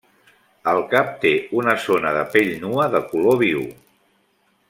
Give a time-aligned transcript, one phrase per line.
[0.71, 3.63] El cap té una zona de pell nua de color viu.